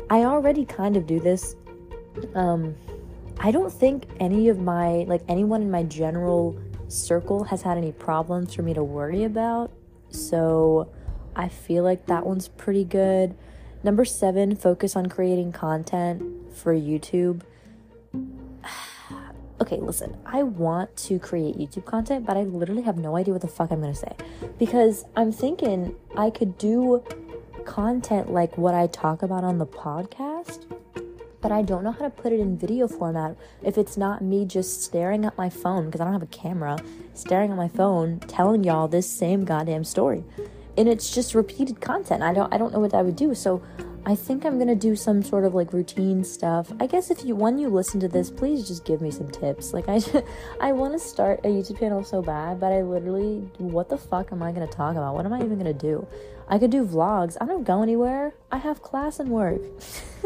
I 0.09 0.23
already 0.23 0.65
kind 0.65 0.97
of 0.97 1.05
do 1.05 1.19
this. 1.19 1.55
Um, 2.33 2.75
I 3.39 3.51
don't 3.51 3.71
think 3.71 4.07
any 4.19 4.49
of 4.49 4.57
my, 4.57 5.05
like, 5.07 5.21
anyone 5.27 5.61
in 5.61 5.69
my 5.69 5.83
general 5.83 6.57
circle 6.87 7.43
has 7.43 7.61
had 7.61 7.77
any 7.77 7.91
problems 7.91 8.55
for 8.55 8.63
me 8.63 8.73
to 8.73 8.83
worry 8.83 9.23
about. 9.23 9.71
So 10.09 10.89
I 11.35 11.49
feel 11.49 11.83
like 11.83 12.07
that 12.07 12.25
one's 12.25 12.47
pretty 12.47 12.85
good. 12.85 13.35
Number 13.83 14.03
seven, 14.03 14.55
focus 14.55 14.95
on 14.95 15.05
creating 15.05 15.51
content 15.51 16.23
for 16.55 16.73
YouTube. 16.73 17.41
Okay, 19.61 19.77
listen, 19.77 20.15
I 20.25 20.43
want 20.43 20.95
to 20.97 21.19
create 21.19 21.57
YouTube 21.57 21.85
content, 21.85 22.25
but 22.25 22.37
I 22.37 22.43
literally 22.43 22.83
have 22.83 22.97
no 22.97 23.15
idea 23.15 23.33
what 23.33 23.41
the 23.41 23.47
fuck 23.47 23.71
I'm 23.71 23.81
gonna 23.81 23.95
say. 23.95 24.15
Because 24.59 25.05
I'm 25.15 25.31
thinking 25.31 25.95
I 26.15 26.29
could 26.29 26.57
do 26.57 27.03
content 27.65 28.31
like 28.31 28.57
what 28.57 28.73
I 28.73 28.87
talk 28.87 29.23
about 29.23 29.43
on 29.43 29.57
the 29.57 29.65
podcast, 29.65 30.65
but 31.41 31.51
I 31.51 31.61
don't 31.61 31.83
know 31.83 31.91
how 31.91 32.05
to 32.05 32.09
put 32.09 32.31
it 32.31 32.39
in 32.39 32.57
video 32.57 32.87
format 32.87 33.35
if 33.63 33.77
it's 33.77 33.97
not 33.97 34.21
me 34.21 34.45
just 34.45 34.83
staring 34.83 35.25
at 35.25 35.37
my 35.37 35.49
phone 35.49 35.85
because 35.85 36.01
I 36.01 36.03
don't 36.05 36.13
have 36.13 36.23
a 36.23 36.27
camera, 36.27 36.77
staring 37.13 37.51
at 37.51 37.57
my 37.57 37.67
phone, 37.67 38.19
telling 38.21 38.63
y'all 38.63 38.87
this 38.87 39.09
same 39.09 39.45
goddamn 39.45 39.83
story. 39.83 40.23
And 40.77 40.87
it's 40.87 41.13
just 41.13 41.33
repeated 41.33 41.81
content. 41.81 42.21
I 42.21 42.33
don't 42.33 42.53
I 42.53 42.57
don't 42.57 42.71
know 42.71 42.79
what 42.79 42.93
I 42.93 43.01
would 43.01 43.15
do. 43.15 43.33
So 43.33 43.63
I 44.07 44.15
think 44.15 44.45
I'm 44.45 44.57
gonna 44.57 44.73
do 44.73 44.95
some 44.95 45.21
sort 45.21 45.43
of 45.43 45.53
like 45.53 45.73
routine 45.73 46.23
stuff. 46.23 46.71
I 46.79 46.87
guess 46.87 47.11
if 47.11 47.25
you 47.25 47.35
when 47.35 47.57
you 47.57 47.67
listen 47.67 47.99
to 47.99 48.07
this, 48.07 48.31
please 48.31 48.65
just 48.65 48.85
give 48.85 49.01
me 49.01 49.11
some 49.11 49.29
tips. 49.29 49.73
Like 49.73 49.89
I, 49.89 50.01
I 50.61 50.71
want 50.71 50.93
to 50.93 50.99
start 50.99 51.41
a 51.43 51.49
YouTube 51.49 51.79
channel 51.79 52.05
so 52.05 52.21
bad, 52.21 52.57
but 52.57 52.71
I 52.71 52.83
literally, 52.83 53.39
what 53.57 53.89
the 53.89 53.97
fuck 53.97 54.31
am 54.31 54.41
I 54.41 54.53
gonna 54.53 54.65
talk 54.65 54.93
about? 54.93 55.13
What 55.13 55.25
am 55.25 55.33
I 55.33 55.43
even 55.43 55.57
gonna 55.57 55.73
do? 55.73 56.07
I 56.47 56.57
could 56.57 56.71
do 56.71 56.85
vlogs. 56.85 57.35
I 57.41 57.45
don't 57.47 57.65
go 57.65 57.83
anywhere. 57.83 58.33
I 58.49 58.59
have 58.59 58.81
class 58.81 59.19
and 59.19 59.27
work. 59.27 59.59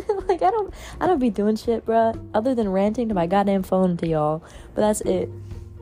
like 0.28 0.44
I 0.44 0.52
don't, 0.52 0.72
I 1.00 1.08
don't 1.08 1.18
be 1.18 1.32
doing 1.32 1.56
shit, 1.56 1.84
bruh. 1.84 2.24
Other 2.36 2.54
than 2.54 2.70
ranting 2.70 3.10
to 3.10 3.16
my 3.16 3.26
goddamn 3.26 3.64
phone 3.64 3.98
to 3.98 4.08
y'all. 4.08 4.44
But 4.76 4.82
that's 4.82 5.02
it. 5.02 5.28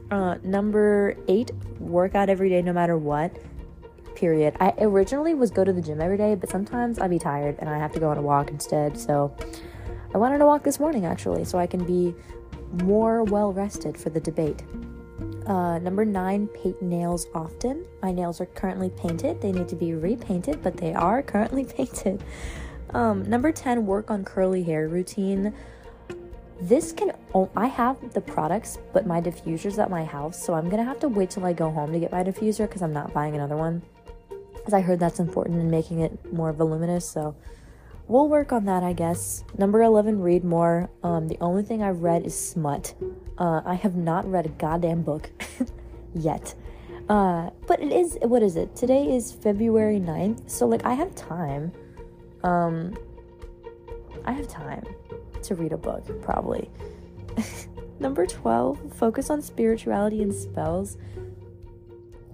Uh, 0.09 0.35
number 0.41 1.17
eight, 1.27 1.51
work 1.79 2.15
out 2.15 2.29
every 2.29 2.47
day 2.47 2.61
no 2.61 2.71
matter 2.71 2.97
what 2.97 3.35
period. 4.19 4.53
I 4.59 4.73
originally 4.79 5.33
was 5.33 5.49
go 5.49 5.63
to 5.63 5.71
the 5.71 5.81
gym 5.81 6.01
every 6.01 6.17
day, 6.17 6.35
but 6.35 6.49
sometimes 6.49 6.99
I'd 6.99 7.09
be 7.09 7.19
tired 7.19 7.55
and 7.59 7.69
I 7.69 7.77
have 7.77 7.93
to 7.93 7.99
go 7.99 8.09
on 8.09 8.17
a 8.17 8.21
walk 8.21 8.49
instead. 8.49 8.97
So 8.99 9.33
I 10.13 10.17
wanted 10.17 10.39
to 10.39 10.45
walk 10.45 10.63
this 10.63 10.79
morning 10.79 11.05
actually, 11.05 11.45
so 11.45 11.57
I 11.57 11.65
can 11.65 11.85
be 11.85 12.13
more 12.83 13.23
well 13.23 13.53
rested 13.53 13.97
for 13.97 14.09
the 14.09 14.19
debate. 14.19 14.61
Uh, 15.47 15.79
number 15.79 16.03
nine, 16.03 16.47
paint 16.47 16.81
nails 16.81 17.27
often. 17.33 17.85
My 18.01 18.11
nails 18.11 18.41
are 18.41 18.45
currently 18.45 18.89
painted. 18.89 19.41
They 19.41 19.53
need 19.53 19.69
to 19.69 19.75
be 19.75 19.93
repainted, 19.93 20.61
but 20.61 20.75
they 20.75 20.93
are 20.93 21.21
currently 21.21 21.63
painted. 21.77 22.21
Um, 22.91 23.23
number 23.23 23.51
10, 23.51 23.85
work 23.85 24.11
on 24.11 24.25
curly 24.25 24.63
hair 24.63 24.89
routine. 24.89 25.53
This 26.61 26.91
can, 26.91 27.13
I 27.55 27.67
have 27.67 28.13
the 28.13 28.19
products, 28.19 28.79
but 28.91 29.07
my 29.07 29.21
diffuser's 29.21 29.79
at 29.79 29.89
my 29.89 30.03
house, 30.03 30.43
so 30.45 30.53
I'm 30.55 30.69
gonna 30.69 30.83
have 30.83 30.99
to 30.99 31.07
wait 31.07 31.29
till 31.29 31.45
I 31.45 31.53
go 31.53 31.71
home 31.71 31.93
to 31.93 31.99
get 31.99 32.11
my 32.11 32.21
diffuser 32.21 32.67
because 32.67 32.81
I'm 32.81 32.91
not 32.91 33.13
buying 33.13 33.33
another 33.33 33.55
one 33.55 33.81
because 34.59 34.73
I 34.73 34.81
heard 34.81 34.99
that's 34.99 35.19
important 35.19 35.59
in 35.59 35.69
making 35.69 35.99
it 35.99 36.31
more 36.31 36.53
voluminous. 36.53 37.09
So 37.09 37.35
we'll 38.07 38.27
work 38.27 38.51
on 38.51 38.65
that, 38.65 38.83
I 38.83 38.93
guess. 38.93 39.43
Number 39.57 39.81
11, 39.81 40.21
read 40.21 40.43
more. 40.43 40.89
Um, 41.03 41.27
the 41.27 41.37
only 41.41 41.63
thing 41.63 41.81
I've 41.81 42.01
read 42.01 42.25
is 42.25 42.37
smut. 42.37 42.93
Uh, 43.37 43.61
I 43.65 43.75
have 43.75 43.95
not 43.95 44.29
read 44.29 44.45
a 44.45 44.49
goddamn 44.49 45.03
book 45.03 45.29
yet. 46.13 46.53
Uh, 47.07 47.49
but 47.65 47.81
it 47.81 47.91
is, 47.91 48.17
what 48.21 48.43
is 48.43 48.55
it? 48.55 48.75
Today 48.75 49.15
is 49.15 49.31
February 49.31 49.99
9th. 49.99 50.49
So, 50.49 50.67
like, 50.67 50.85
I 50.85 50.93
have 50.93 51.15
time. 51.15 51.71
Um, 52.43 52.95
I 54.25 54.31
have 54.33 54.47
time 54.47 54.83
to 55.43 55.55
read 55.55 55.71
a 55.71 55.77
book, 55.77 56.21
probably. 56.21 56.69
Number 57.99 58.25
12, 58.25 58.93
focus 58.93 59.29
on 59.29 59.41
spirituality 59.41 60.21
and 60.21 60.33
spells. 60.33 60.97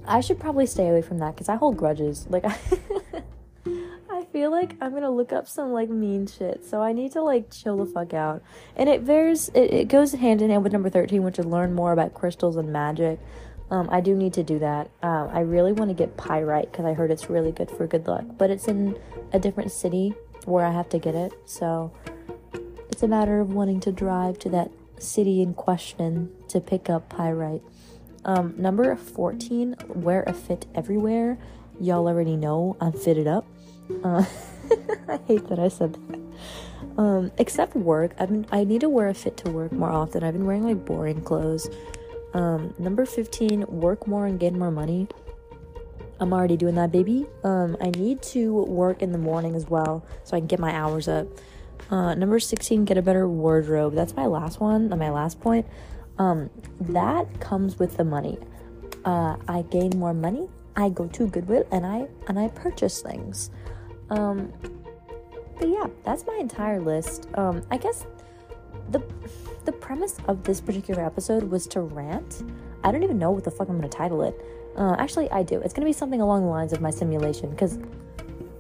I 0.08 0.22
should 0.22 0.40
probably 0.40 0.66
stay 0.66 0.90
away 0.90 1.02
from 1.02 1.20
that 1.20 1.36
because 1.36 1.50
I 1.50 1.56
hold 1.56 1.78
grudges. 1.78 2.28
Like, 2.30 2.46
I, 4.10 4.24
feel 4.32 4.52
like 4.52 4.76
I'm 4.82 4.94
gonna 4.94 5.12
look 5.12 5.32
up 5.32 5.48
some 5.48 5.72
like 5.72 5.90
mean 5.90 6.28
shit, 6.28 6.66
so 6.66 6.82
I 6.82 6.92
need 6.92 7.14
to 7.14 7.22
like 7.22 7.52
chill 7.52 7.78
the 7.78 7.86
fuck 7.86 8.14
out. 8.14 8.42
And 8.76 8.90
it 8.90 9.06
bears, 9.06 9.50
it, 9.50 9.74
it 9.74 9.88
goes 9.88 10.12
hand 10.12 10.42
in 10.42 10.50
hand 10.50 10.64
with 10.64 10.74
number 10.74 10.90
13, 10.90 11.24
which 11.24 11.40
is 11.40 11.46
learn 11.46 11.74
more 11.74 11.94
about 11.94 12.14
crystals 12.14 12.58
and 12.58 12.74
magic. 12.74 13.20
Um, 13.72 13.88
I 13.92 14.02
do 14.02 14.14
need 14.14 14.34
to 14.34 14.44
do 14.44 14.60
that. 14.60 14.90
Um, 15.02 15.30
I 15.32 15.40
really 15.40 15.72
want 15.72 15.90
to 15.90 15.96
get 15.96 16.18
pyrite 16.18 16.72
because 16.72 16.86
I 16.86 16.94
heard 16.94 17.12
it's 17.12 17.30
really 17.30 17.52
good 17.52 17.72
for 17.72 17.88
good 17.88 18.08
luck, 18.08 18.26
but 18.38 18.50
it's 18.50 18.68
in 18.68 19.00
a 19.32 19.40
different 19.40 19.72
city 19.72 20.14
where 20.46 20.66
I 20.66 20.72
have 20.72 20.90
to 20.90 21.00
get 21.00 21.16
it, 21.16 21.34
so 21.46 21.92
it's 22.90 23.04
a 23.04 23.08
matter 23.08 23.40
of 23.40 23.54
wanting 23.54 23.80
to 23.82 23.92
drive 23.92 24.38
to 24.40 24.50
that 24.50 24.72
city 25.00 25.42
in 25.42 25.54
question 25.54 26.32
to 26.50 26.62
pick 26.62 26.90
up 26.90 27.10
pyrite. 27.10 27.62
Um, 28.26 28.56
number 28.58 28.96
14, 28.96 29.76
wear 29.88 30.24
a 30.24 30.34
fit 30.34 30.66
everywhere. 30.74 31.38
Y'all 31.80 32.08
already 32.08 32.36
know 32.36 32.76
I'm 32.82 32.92
fitted 32.92 33.28
up. 33.28 33.46
Uh, 34.04 34.26
I 35.08 35.20
hate 35.28 35.48
that 35.48 35.60
I 35.60 35.68
said 35.68 35.94
that. 35.94 36.20
Um, 36.98 37.32
except 37.38 37.76
work, 37.76 38.16
I've 38.20 38.30
been 38.30 38.48
I 38.52 38.64
need 38.64 38.82
to 38.82 38.90
wear 38.90 39.10
a 39.10 39.14
fit 39.14 39.38
to 39.38 39.52
work 39.52 39.72
more 39.72 39.92
often. 39.92 40.24
I've 40.24 40.34
been 40.34 40.46
wearing 40.46 40.64
like 40.64 40.86
boring 40.86 41.22
clothes. 41.22 41.70
Um, 42.34 42.74
number 42.80 43.06
15, 43.06 43.66
work 43.68 44.08
more 44.08 44.26
and 44.26 44.40
gain 44.40 44.58
more 44.58 44.72
money. 44.72 45.08
I'm 46.20 46.34
already 46.34 46.58
doing 46.58 46.76
that, 46.76 46.92
baby. 46.92 47.28
Um, 47.44 47.78
I 47.80 47.92
need 47.92 48.22
to 48.24 48.54
work 48.64 49.02
in 49.02 49.12
the 49.12 49.18
morning 49.18 49.56
as 49.56 49.68
well 49.68 50.04
so 50.24 50.36
I 50.36 50.40
can 50.40 50.48
get 50.48 50.60
my 50.60 50.74
hours 50.74 51.08
up. 51.08 51.28
Uh, 51.92 52.16
number 52.16 52.40
16, 52.40 52.86
get 52.86 52.98
a 52.98 53.02
better 53.02 53.28
wardrobe. 53.28 53.94
That's 53.94 54.16
my 54.16 54.26
last 54.26 54.60
one, 54.60 54.90
my 54.90 55.12
last 55.12 55.40
point 55.40 55.68
um, 56.18 56.50
that 56.80 57.40
comes 57.40 57.80
with 57.80 57.98
the 57.98 58.04
money. 58.04 58.38
Uh, 59.04 59.38
I 59.48 59.64
gain 59.64 59.92
more 59.98 60.14
money. 60.14 60.50
I 60.76 60.90
go 60.90 61.08
to 61.08 61.28
Goodwill 61.28 61.66
and 61.72 61.86
I 61.86 62.08
and 62.28 62.40
I 62.40 62.50
purchase 62.50 63.02
things. 63.02 63.50
Um, 64.10 64.52
but 65.58 65.70
yeah, 65.70 65.88
that's 66.04 66.26
my 66.26 66.38
entire 66.40 66.80
list. 66.80 67.30
Um, 67.36 67.66
I 67.72 67.78
guess 67.78 68.06
the 68.92 69.02
the 69.66 69.72
premise 69.72 70.18
of 70.28 70.44
this 70.44 70.62
particular 70.62 71.06
episode 71.06 71.44
was 71.44 71.68
to 71.68 71.82
rant. 71.82 72.44
I 72.84 72.92
don't 72.92 73.04
even 73.04 73.18
know 73.18 73.32
what 73.32 73.44
the 73.44 73.52
fuck 73.52 73.70
I'm 73.70 73.76
gonna 73.76 73.90
title 73.90 74.22
it. 74.24 74.40
Uh, 74.76 74.96
actually, 75.00 75.30
I 75.32 75.44
do. 75.44 75.62
It's 75.62 75.74
gonna 75.74 75.86
be 75.86 75.94
something 75.94 76.22
along 76.22 76.44
the 76.44 76.50
lines 76.50 76.74
of 76.74 76.82
my 76.82 76.92
simulation 76.92 77.50
because 77.50 77.80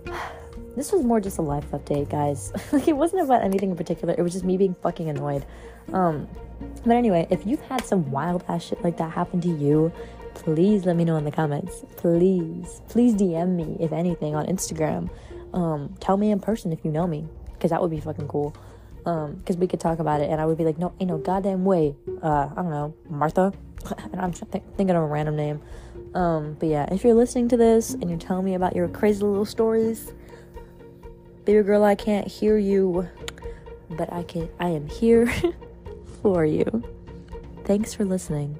this 0.75 0.91
was 0.91 1.03
more 1.03 1.19
just 1.19 1.37
a 1.37 1.41
life 1.41 1.69
update, 1.71 2.09
guys. 2.09 2.51
like 2.71 2.87
it 2.87 2.95
wasn't 2.95 3.23
about 3.23 3.43
anything 3.43 3.71
in 3.71 3.75
particular. 3.75 4.15
It 4.17 4.21
was 4.21 4.33
just 4.33 4.45
me 4.45 4.57
being 4.57 4.75
fucking 4.81 5.09
annoyed. 5.09 5.45
Um, 5.91 6.27
but 6.59 6.95
anyway, 6.95 7.27
if 7.29 7.45
you've 7.45 7.61
had 7.61 7.85
some 7.85 8.11
wild 8.11 8.43
ass 8.47 8.63
shit 8.65 8.83
like 8.83 8.97
that 8.97 9.11
happen 9.11 9.41
to 9.41 9.49
you, 9.49 9.91
please 10.33 10.85
let 10.85 10.95
me 10.95 11.03
know 11.03 11.17
in 11.17 11.25
the 11.25 11.31
comments. 11.31 11.83
Please, 11.97 12.81
please 12.89 13.15
DM 13.15 13.55
me 13.55 13.77
if 13.79 13.91
anything 13.91 14.35
on 14.35 14.45
Instagram. 14.45 15.09
Um, 15.53 15.95
tell 15.99 16.17
me 16.17 16.31
in 16.31 16.39
person 16.39 16.71
if 16.71 16.83
you 16.83 16.91
know 16.91 17.07
me, 17.07 17.27
because 17.53 17.71
that 17.71 17.81
would 17.81 17.91
be 17.91 17.99
fucking 17.99 18.27
cool. 18.27 18.55
Um, 19.05 19.35
because 19.35 19.57
we 19.57 19.67
could 19.67 19.79
talk 19.79 19.99
about 19.99 20.21
it, 20.21 20.29
and 20.29 20.41
I 20.41 20.45
would 20.45 20.57
be 20.57 20.65
like, 20.65 20.77
no, 20.77 20.93
ain't 20.99 21.09
no 21.09 21.17
goddamn 21.17 21.63
way. 21.63 21.95
Uh, 22.21 22.49
I 22.51 22.55
don't 22.55 22.71
know, 22.71 22.95
Martha. 23.07 23.53
and 24.11 24.19
I'm 24.19 24.33
th- 24.33 24.63
thinking 24.77 24.95
of 24.95 25.03
a 25.03 25.05
random 25.05 25.35
name. 25.35 25.61
Um, 26.15 26.55
but 26.59 26.69
yeah, 26.69 26.87
if 26.91 27.03
you're 27.03 27.13
listening 27.13 27.49
to 27.49 27.57
this 27.57 27.93
and 27.93 28.09
you're 28.09 28.19
telling 28.19 28.45
me 28.45 28.55
about 28.55 28.75
your 28.75 28.87
crazy 28.87 29.23
little 29.23 29.45
stories, 29.45 30.13
baby 31.43 31.61
girl, 31.63 31.83
I 31.83 31.95
can't 31.95 32.27
hear 32.27 32.57
you, 32.57 33.07
but 33.89 34.11
I 34.11 34.23
can. 34.23 34.49
I 34.59 34.69
am 34.69 34.87
here 34.87 35.31
for 36.25 36.43
you. 36.43 36.65
Thanks 37.65 37.93
for 37.93 38.03
listening. 38.03 38.57